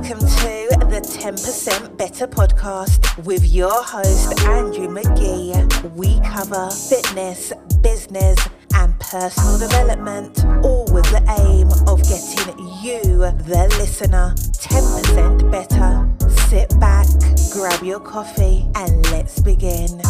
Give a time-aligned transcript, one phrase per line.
[0.00, 5.92] Welcome to the 10% Better podcast with your host, Andrew McGee.
[5.94, 8.38] We cover fitness, business,
[8.72, 13.02] and personal development, all with the aim of getting you,
[13.44, 16.08] the listener, 10% better.
[16.48, 17.06] Sit back,
[17.52, 20.00] grab your coffee, and let's begin.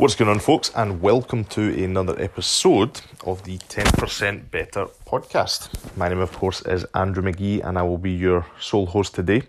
[0.00, 5.68] What's going on, folks, and welcome to another episode of the 10% Better podcast.
[5.94, 9.42] My name, of course, is Andrew McGee, and I will be your sole host today.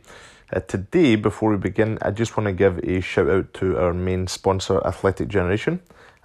[0.52, 3.94] Uh, today, before we begin, I just want to give a shout out to our
[3.94, 5.80] main sponsor, Athletic Generation.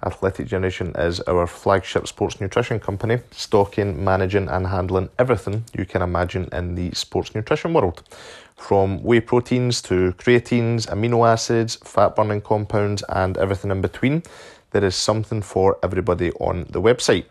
[0.05, 6.03] Athletic Generation is our flagship sports nutrition company, stocking, managing, and handling everything you can
[6.03, 8.03] imagine in the sports nutrition world
[8.55, 14.21] from whey proteins to creatines, amino acids, fat burning compounds, and everything in between.
[14.71, 17.23] There is something for everybody on the website.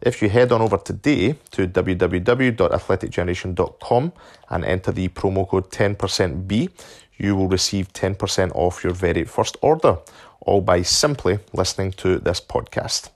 [0.00, 4.12] If you head on over today to www.athleticgeneration.com
[4.50, 6.70] and enter the promo code 10%B,
[7.18, 9.98] you will receive 10% off your very first order,
[10.46, 13.10] all by simply listening to this podcast.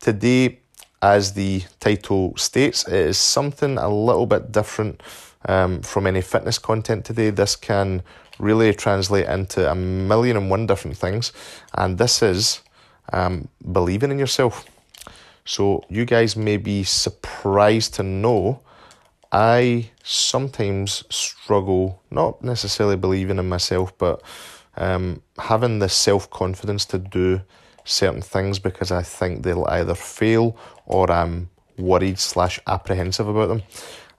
[0.00, 0.58] today,
[1.02, 5.00] as the title states, it is something a little bit different
[5.46, 7.28] um, from any fitness content today.
[7.30, 8.02] This can
[8.38, 11.32] really translate into a million and one different things,
[11.74, 12.60] and this is
[13.12, 14.64] um, believing in yourself.
[15.46, 18.60] So, you guys may be surprised to know
[19.30, 24.22] I sometimes struggle, not necessarily believing in myself, but
[24.76, 27.40] um, having the self confidence to do
[27.84, 30.56] certain things because I think they'll either fail
[30.86, 33.62] or I'm worried slash apprehensive about them.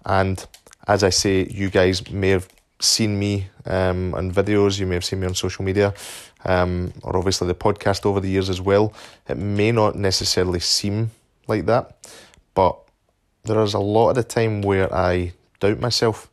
[0.05, 0.45] And
[0.87, 2.47] as I say, you guys may have
[2.79, 5.93] seen me um, on videos, you may have seen me on social media,
[6.43, 8.93] um, or obviously the podcast over the years as well.
[9.27, 11.11] It may not necessarily seem
[11.47, 11.97] like that,
[12.53, 12.77] but
[13.43, 16.29] there is a lot of the time where I doubt myself.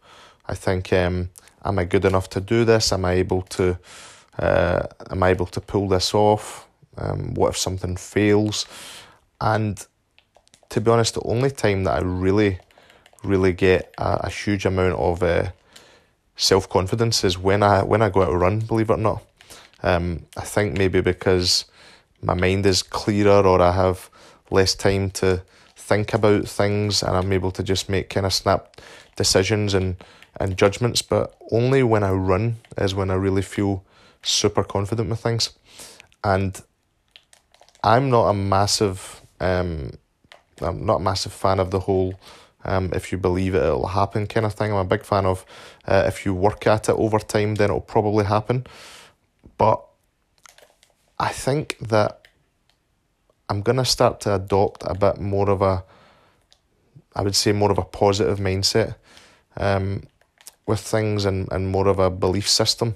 [0.46, 1.30] I think, um,
[1.64, 2.92] am I good enough to do this?
[2.92, 3.78] Am I able to?
[4.38, 6.66] Uh, am I able to pull this off?
[6.96, 8.66] Um, what if something fails?
[9.40, 9.84] And
[10.70, 12.58] to be honest, the only time that I really,
[13.22, 15.50] really get a, a huge amount of uh,
[16.42, 18.58] self confidence is when I when I go out to run.
[18.60, 19.22] Believe it or not,
[19.82, 21.64] um, I think maybe because
[22.20, 24.10] my mind is clearer or I have
[24.50, 25.42] less time to
[25.76, 28.80] think about things and I'm able to just make kind of snap
[29.16, 29.96] decisions and
[30.40, 31.00] and judgments.
[31.00, 33.84] But only when I run is when I really feel
[34.22, 35.50] super confident with things.
[36.24, 36.60] And
[37.84, 39.92] I'm not a massive, um,
[40.60, 42.14] I'm not a massive fan of the whole.
[42.64, 44.72] Um, if you believe it, it'll happen kind of thing.
[44.72, 45.44] I'm a big fan of
[45.86, 48.66] uh, if you work at it over time, then it'll probably happen.
[49.58, 49.84] But
[51.18, 52.26] I think that
[53.48, 55.84] I'm going to start to adopt a bit more of a,
[57.14, 58.94] I would say, more of a positive mindset
[59.56, 60.04] um,
[60.66, 62.94] with things and, and more of a belief system.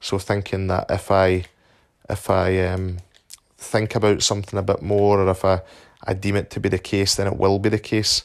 [0.00, 1.46] So thinking that if I,
[2.10, 2.98] if I, um,
[3.64, 5.62] think about something a bit more, or if I,
[6.04, 8.24] I deem it to be the case, then it will be the case.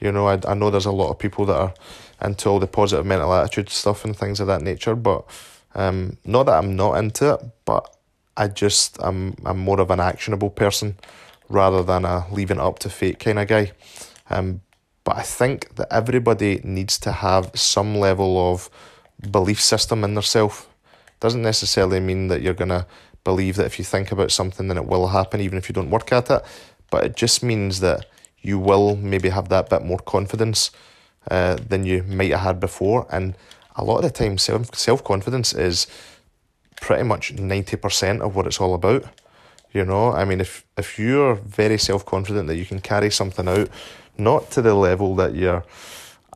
[0.00, 1.74] You know, I, I know there's a lot of people that are
[2.22, 5.24] into all the positive mental attitude stuff and things of that nature, but
[5.74, 7.96] um, not that I'm not into it, but
[8.36, 10.96] I just I'm I'm more of an actionable person
[11.48, 13.72] rather than a leaving it up to fate kind of guy.
[14.30, 14.60] Um,
[15.04, 18.68] but I think that everybody needs to have some level of
[19.30, 20.66] belief system in themselves.
[21.20, 22.86] Doesn't necessarily mean that you're gonna
[23.24, 25.90] believe that if you think about something, then it will happen, even if you don't
[25.90, 26.42] work at it.
[26.90, 28.06] But it just means that
[28.42, 30.70] you will maybe have that bit more confidence
[31.30, 33.06] uh, than you might have had before.
[33.10, 33.34] And
[33.76, 35.86] a lot of the time, self self confidence is
[36.80, 39.04] pretty much ninety percent of what it's all about.
[39.72, 43.48] You know, I mean, if if you're very self confident that you can carry something
[43.48, 43.68] out,
[44.16, 45.64] not to the level that you're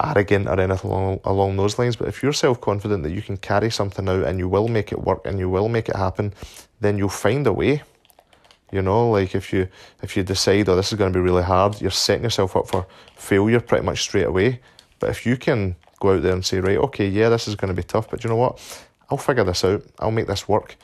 [0.01, 1.97] arrogant or anything along, along those lines.
[1.97, 4.93] But if you're self confident that you can carry something out and you will make
[4.93, 6.33] it work and you will make it happen,
[6.81, 7.83] then you'll find a way.
[8.73, 9.69] You know, like if you
[10.03, 12.69] if you decide, oh, this is going to be really hard, you're setting yourself up
[12.69, 14.61] for failure pretty much straight away.
[14.99, 17.69] But if you can go out there and say, right, okay, yeah, this is going
[17.69, 18.59] to be tough, but you know what?
[19.11, 19.85] I'll figure this out.
[19.99, 20.77] I'll make this work.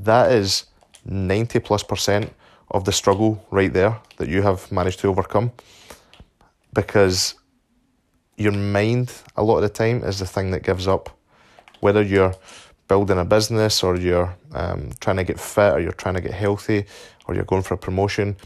[0.00, 0.64] That is
[1.04, 2.32] ninety plus percent
[2.70, 5.52] of the struggle right there that you have managed to overcome.
[6.72, 7.34] Because
[8.36, 11.10] your mind a lot of the time is the thing that gives up.
[11.80, 12.34] Whether you're
[12.88, 16.32] building a business or you're um, trying to get fit or you're trying to get
[16.32, 16.84] healthy
[17.26, 18.36] or you're going for a promotion,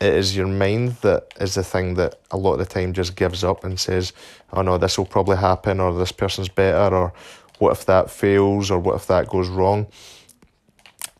[0.00, 3.16] it is your mind that is the thing that a lot of the time just
[3.16, 4.12] gives up and says,
[4.52, 7.12] oh no, this will probably happen, or this person's better, or
[7.58, 9.86] what if that fails, or what if that goes wrong.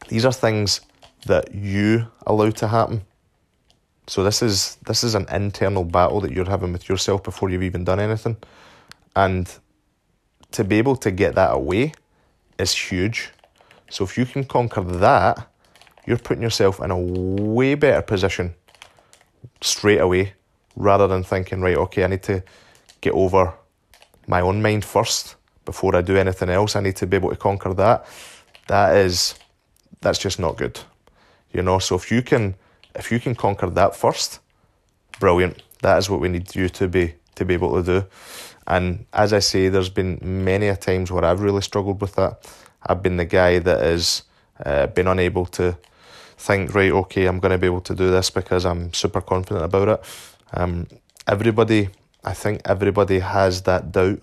[0.08, 0.80] These are things
[1.26, 3.02] that you allow to happen.
[4.08, 7.62] So this is this is an internal battle that you're having with yourself before you've
[7.62, 8.36] even done anything.
[9.16, 9.52] And
[10.52, 11.92] to be able to get that away
[12.58, 13.30] is huge.
[13.90, 15.48] So if you can conquer that,
[16.06, 18.54] you're putting yourself in a way better position
[19.60, 20.34] straight away
[20.76, 22.42] rather than thinking, right, okay, I need to
[23.00, 23.54] get over
[24.26, 26.76] my own mind first before I do anything else.
[26.76, 28.06] I need to be able to conquer that.
[28.68, 29.34] That is
[30.00, 30.78] that's just not good.
[31.52, 32.54] You know, so if you can
[32.94, 34.40] if you can conquer that first,
[35.20, 35.62] brilliant.
[35.82, 38.06] That is what we need you to be to be able to do.
[38.66, 42.48] And as I say, there's been many a times where I've really struggled with that.
[42.84, 44.22] I've been the guy that has
[44.64, 45.76] uh, been unable to
[46.36, 49.64] think, right, okay, I'm going to be able to do this because I'm super confident
[49.64, 50.04] about it.
[50.52, 50.86] Um,
[51.26, 51.88] everybody,
[52.24, 54.20] I think everybody has that doubt,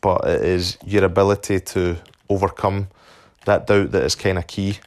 [0.00, 1.96] but it is your ability to
[2.28, 2.88] overcome
[3.44, 4.78] that doubt that is kind of key.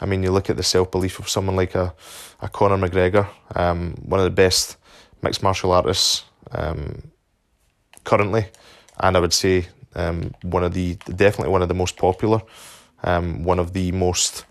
[0.00, 1.94] I mean, you look at the self belief of someone like a,
[2.40, 4.76] a Conor McGregor, um, one of the best
[5.22, 7.10] mixed martial artists um,
[8.04, 8.46] currently,
[8.98, 12.40] and I would say um, one of the definitely one of the most popular,
[13.02, 14.46] um, one of the most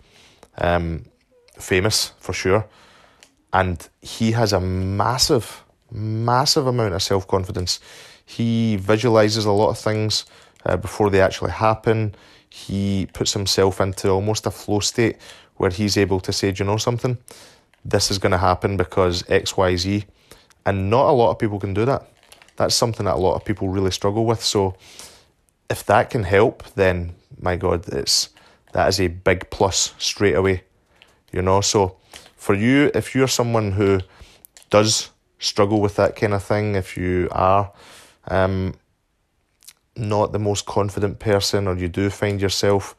[0.58, 1.04] um,
[1.62, 2.66] famous for sure,
[3.52, 7.80] and he has a massive, massive amount of self confidence.
[8.24, 10.24] He visualizes a lot of things
[10.64, 12.14] uh, before they actually happen.
[12.48, 15.16] He puts himself into almost a flow state
[15.56, 17.18] where he's able to say, Do you know something?
[17.84, 20.04] This is going to happen because X, Y, Z.
[20.66, 22.06] And not a lot of people can do that.
[22.56, 24.42] That's something that a lot of people really struggle with.
[24.42, 24.76] So
[25.70, 28.28] if that can help, then my God, it's
[28.72, 30.62] that is a big plus straight away.
[31.32, 31.96] You know, so
[32.36, 34.00] for you, if you're someone who
[34.70, 37.72] does struggle with that kind of thing, if you are
[38.28, 38.74] um,
[39.96, 42.96] not the most confident person, or you do find yourself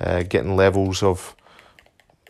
[0.00, 1.34] uh, getting levels of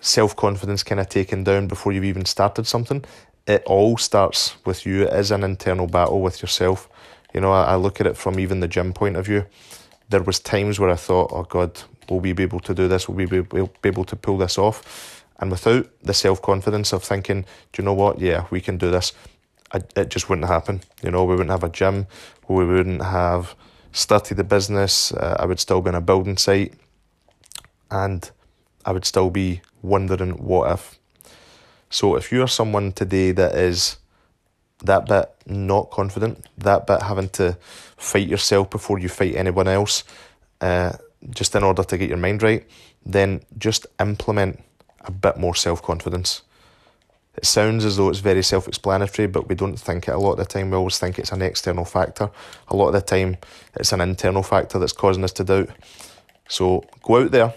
[0.00, 3.04] self confidence kind of taken down before you've even started something,
[3.46, 5.02] it all starts with you.
[5.02, 6.88] It is an internal battle with yourself.
[7.32, 9.46] You know, I, I look at it from even the gym point of view.
[10.08, 13.08] There was times where I thought, oh God, will we be able to do this?
[13.08, 13.44] Will we be
[13.84, 15.24] able to pull this off?
[15.38, 17.42] And without the self confidence of thinking,
[17.72, 18.20] do you know what?
[18.20, 19.12] Yeah, we can do this.
[19.74, 20.82] It just wouldn't happen.
[21.02, 22.06] You know, we wouldn't have a gym.
[22.48, 23.54] We wouldn't have
[23.92, 25.12] started the business.
[25.12, 26.74] Uh, I would still be on a building site,
[27.90, 28.30] and
[28.84, 30.98] I would still be wondering what if.
[31.90, 33.96] So if you're someone today that is
[34.84, 37.56] that bit not confident, that bit having to
[37.96, 40.04] fight yourself before you fight anyone else,
[40.60, 40.92] uh,
[41.30, 42.66] just in order to get your mind right,
[43.04, 44.62] then just implement
[45.06, 46.42] a bit more self confidence.
[47.36, 50.32] It sounds as though it's very self explanatory, but we don't think it a lot
[50.32, 50.70] of the time.
[50.70, 52.30] We always think it's an external factor.
[52.68, 53.36] A lot of the time,
[53.74, 55.70] it's an internal factor that's causing us to doubt.
[56.48, 57.54] So go out there.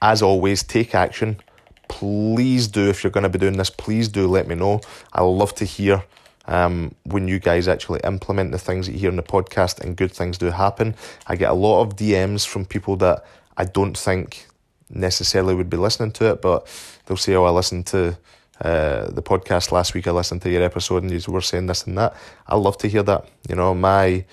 [0.00, 1.40] As always, take action.
[1.88, 4.80] Please do, if you're going to be doing this, please do let me know.
[5.12, 6.04] I love to hear
[6.46, 9.96] um, when you guys actually implement the things that you hear in the podcast and
[9.96, 10.94] good things do happen.
[11.26, 13.24] I get a lot of DMs from people that
[13.56, 14.46] I don't think
[14.90, 16.66] necessarily would be listening to it, but
[17.06, 18.16] they'll say, "Oh, I listened to
[18.60, 20.06] uh, the podcast last week.
[20.06, 22.14] I listened to your episode, and you were saying this and that."
[22.46, 23.28] I love to hear that.
[23.48, 24.24] You know, my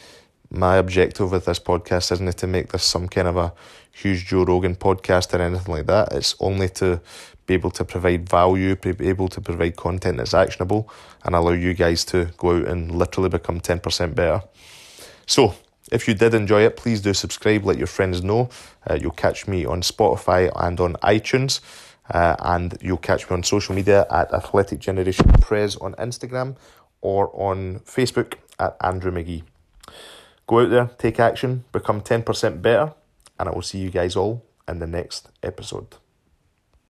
[0.50, 3.54] my objective with this podcast isn't to make this some kind of a
[3.92, 6.14] huge Joe Rogan podcast or anything like that.
[6.14, 7.02] It's only to
[7.46, 10.90] be able to provide value, be able to provide content that's actionable,
[11.24, 14.42] and allow you guys to go out and literally become 10% better.
[15.26, 15.56] So,
[15.94, 18.50] if you did enjoy it, please do subscribe, let your friends know.
[18.90, 21.62] Uh, you'll catch me on Spotify and on iTunes.
[22.10, 26.58] Uh, and you'll catch me on social media at Athletic Generation Prez on Instagram
[27.02, 29.44] or on Facebook at Andrew McGee.
[30.48, 32.94] Go out there, take action, become 10% better,
[33.40, 35.96] and I will see you guys all in the next episode.